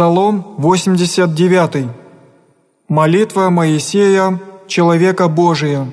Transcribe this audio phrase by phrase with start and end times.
[0.00, 1.88] Псалом 89.
[2.88, 5.88] Молитва Моисея, человека Божия.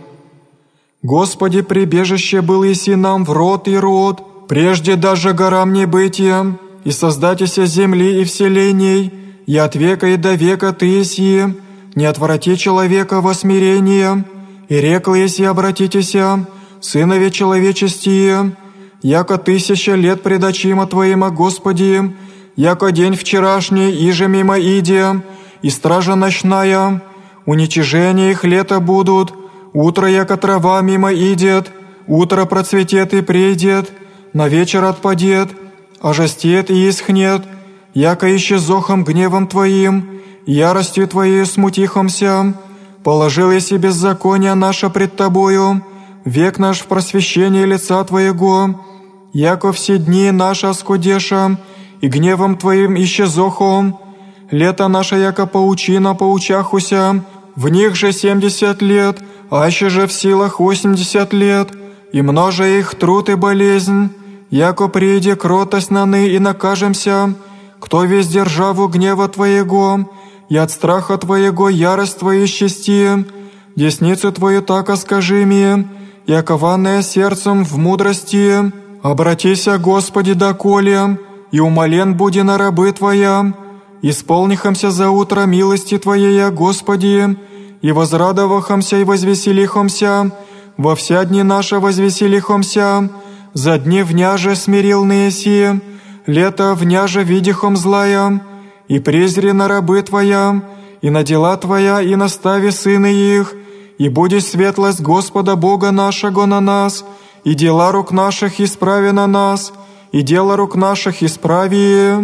[1.04, 7.66] «Господи, прибежище был еси нам в род и род, прежде даже горам небытия, и создатися
[7.66, 9.12] земли и вселений,
[9.46, 11.44] и от века и до века Ты еси,
[11.96, 14.24] не отврати человека во смирение,
[14.70, 16.48] и рекл еси обратитеся,
[16.80, 18.56] сынове человечестие,
[19.02, 22.16] яко тысяча лет пред очима Твоима, Господи,
[22.58, 25.22] яко день вчерашний, иже мимо иде,
[25.62, 27.02] и стража ночная,
[27.46, 29.34] уничижение их лето будут,
[29.74, 31.72] утро, яко трава мимо идет,
[32.08, 33.92] утро процветет и придет,
[34.34, 35.50] на вечер отпадет,
[36.02, 37.44] ожестет и исхнет,
[37.94, 42.54] яко исчезохом гневом Твоим, яростью Твоей смутихомся,
[43.04, 45.86] положил я себе беззаконие наше пред Тобою,
[46.26, 48.84] век наш в просвещении лица Твоего,
[49.32, 51.58] яко все дни наши оскудеша,
[52.02, 54.00] и гневом Твоим исчезохом.
[54.52, 57.24] Лето наше яко паучина поучахуся,
[57.56, 61.70] в них же семьдесят лет, аще же в силах восемьдесят лет,
[62.14, 64.12] и множе их труд и болезнь,
[64.50, 67.34] яко приди кротость наны и накажемся,
[67.80, 70.10] кто весь державу гнева Твоего,
[70.50, 73.26] и от страха Твоего ярость Твою счастье,
[73.76, 75.88] десницу Твою так оскажи мне,
[76.26, 78.72] и окованное сердцем в мудрости,
[79.02, 81.18] обратися, Господи, доколе,
[81.58, 83.52] и умолен буди на рабы Твоя,
[84.04, 87.36] исполнихомся за утро милости Твоей, Господи,
[87.82, 90.32] и возрадовахомся и возвеселихомся,
[90.78, 93.10] во вся дни наши возвеселихомся,
[93.54, 95.82] за дни вняже смирил неси,
[96.28, 98.40] лето вняже видихом злая,
[98.88, 100.62] и презри на рабы Твоя,
[101.02, 103.56] и на дела Твоя, и настави сыны их,
[103.98, 107.04] и будет светлость Господа Бога нашего на нас,
[107.44, 109.74] и дела рук наших исправи на нас,
[110.18, 112.16] и дело рук наших исправи.